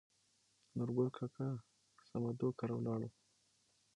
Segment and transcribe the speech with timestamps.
[0.77, 1.49] نورګل کاکا
[2.09, 3.09] سمدو کره ولاړو.